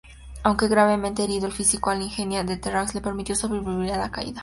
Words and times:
Aunque 0.41 0.67
gravemente 0.67 1.23
herido, 1.23 1.45
el 1.45 1.51
físico 1.51 1.91
alienígena 1.91 2.43
de 2.43 2.57
Terrax 2.57 2.95
le 2.95 3.01
permitió 3.01 3.35
sobrevivir 3.35 3.91
a 3.91 3.99
la 3.99 4.09
caída. 4.09 4.39